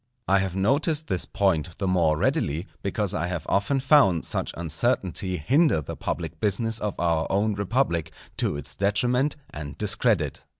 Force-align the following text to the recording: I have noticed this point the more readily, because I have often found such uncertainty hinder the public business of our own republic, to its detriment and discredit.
I 0.27 0.39
have 0.39 0.55
noticed 0.55 1.05
this 1.05 1.25
point 1.25 1.77
the 1.77 1.87
more 1.87 2.17
readily, 2.17 2.65
because 2.81 3.13
I 3.13 3.27
have 3.27 3.45
often 3.47 3.79
found 3.79 4.25
such 4.25 4.51
uncertainty 4.57 5.37
hinder 5.37 5.79
the 5.79 5.95
public 5.95 6.39
business 6.39 6.79
of 6.79 6.99
our 6.99 7.27
own 7.29 7.53
republic, 7.53 8.11
to 8.37 8.57
its 8.57 8.73
detriment 8.73 9.35
and 9.51 9.77
discredit. 9.77 10.41